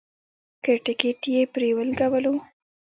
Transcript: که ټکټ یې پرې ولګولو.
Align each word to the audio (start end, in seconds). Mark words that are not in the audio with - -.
که 0.63 0.71
ټکټ 0.85 1.21
یې 1.33 1.41
پرې 1.53 1.69
ولګولو. 1.77 2.33